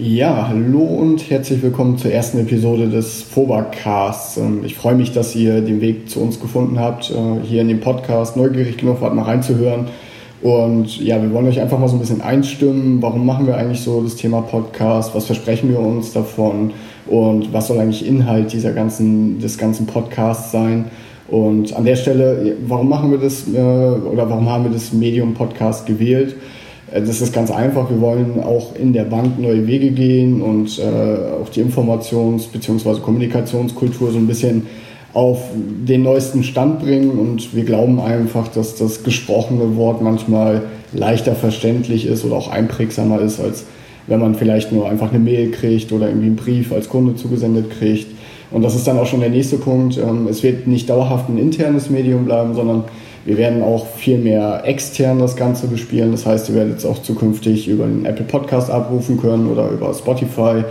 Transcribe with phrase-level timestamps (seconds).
[0.00, 4.36] Ja, hallo und herzlich willkommen zur ersten Episode des Fobacasts.
[4.36, 7.68] Ähm, ich freue mich, dass ihr den Weg zu uns gefunden habt, äh, hier in
[7.68, 9.86] dem Podcast neugierig genug wart, mal reinzuhören.
[10.40, 13.02] Und ja, wir wollen euch einfach mal so ein bisschen einstimmen.
[13.02, 15.16] Warum machen wir eigentlich so das Thema Podcast?
[15.16, 16.74] Was versprechen wir uns davon?
[17.08, 20.84] Und was soll eigentlich Inhalt dieser ganzen, des ganzen Podcasts sein?
[21.26, 25.34] Und an der Stelle, warum machen wir das äh, oder warum haben wir das Medium
[25.34, 26.36] Podcast gewählt?
[26.92, 27.90] Äh, das ist ganz einfach.
[27.90, 30.82] Wir wollen auch in der Bank neue Wege gehen und äh,
[31.42, 33.00] auch die Informations- bzw.
[33.00, 34.66] Kommunikationskultur so ein bisschen
[35.14, 37.10] auf den neuesten Stand bringen.
[37.10, 40.62] Und wir glauben einfach, dass das gesprochene Wort manchmal
[40.92, 43.64] leichter verständlich ist oder auch einprägsamer ist, als
[44.06, 47.70] wenn man vielleicht nur einfach eine Mail kriegt oder irgendwie einen Brief als Kunde zugesendet
[47.70, 48.06] kriegt.
[48.50, 49.98] Und das ist dann auch schon der nächste Punkt.
[49.98, 52.84] Ähm, es wird nicht dauerhaft ein internes Medium bleiben, sondern
[53.24, 56.12] wir werden auch viel mehr extern das Ganze bespielen.
[56.12, 59.92] Das heißt, ihr werdet es auch zukünftig über den Apple Podcast abrufen können oder über
[59.92, 60.64] Spotify,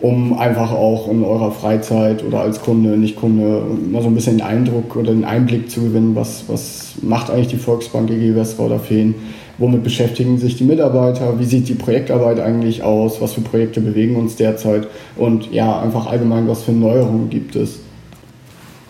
[0.00, 4.38] um einfach auch in eurer Freizeit oder als Kunde, nicht Kunde, mal so ein bisschen
[4.38, 9.16] den Eindruck oder den Einblick zu gewinnen, was, was macht eigentlich die Volksbank EG Westerwalder-Feen,
[9.58, 14.14] womit beschäftigen sich die Mitarbeiter, wie sieht die Projektarbeit eigentlich aus, was für Projekte bewegen
[14.14, 17.80] uns derzeit und ja, einfach allgemein, was für Neuerungen gibt es.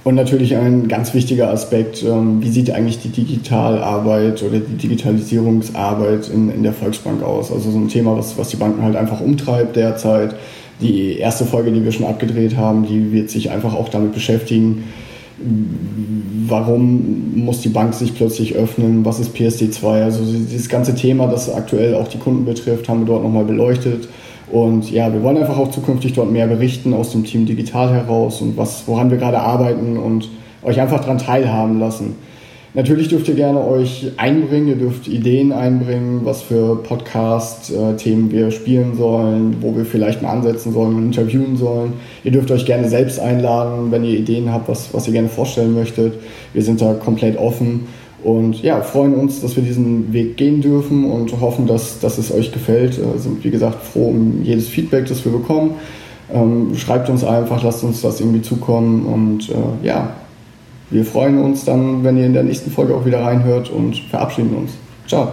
[0.08, 6.30] Und natürlich ein ganz wichtiger Aspekt, ähm, wie sieht eigentlich die Digitalarbeit oder die Digitalisierungsarbeit
[6.30, 7.52] in, in der Volksbank aus?
[7.52, 10.34] Also so ein Thema, was, was die Banken halt einfach umtreibt derzeit.
[10.80, 14.84] Die erste Folge, die wir schon abgedreht haben, die wird sich einfach auch damit beschäftigen,
[16.46, 21.52] warum muss die Bank sich plötzlich öffnen, was ist PSD2, also dieses ganze Thema, das
[21.52, 24.08] aktuell auch die Kunden betrifft, haben wir dort nochmal beleuchtet
[24.50, 28.40] und ja, wir wollen einfach auch zukünftig dort mehr berichten aus dem Team Digital heraus
[28.40, 30.28] und was, woran wir gerade arbeiten und
[30.62, 32.16] euch einfach daran teilhaben lassen.
[32.74, 38.94] Natürlich dürft ihr gerne euch einbringen, ihr dürft Ideen einbringen, was für Podcast-Themen wir spielen
[38.94, 41.94] sollen, wo wir vielleicht mal ansetzen sollen und interviewen sollen.
[42.24, 45.74] Ihr dürft euch gerne selbst einladen, wenn ihr Ideen habt, was, was ihr gerne vorstellen
[45.74, 46.14] möchtet.
[46.52, 47.86] Wir sind da komplett offen
[48.24, 52.32] und ja, freuen uns, dass wir diesen Weg gehen dürfen und hoffen, dass, dass es
[52.32, 52.98] euch gefällt.
[52.98, 55.76] Wir sind, wie gesagt, froh um jedes Feedback, das wir bekommen.
[56.32, 60.14] Ähm, schreibt uns einfach, lasst uns das irgendwie zukommen und äh, ja,
[60.90, 64.54] wir freuen uns dann, wenn ihr in der nächsten Folge auch wieder reinhört und verabschieden
[64.56, 64.72] uns.
[65.06, 65.32] Ciao.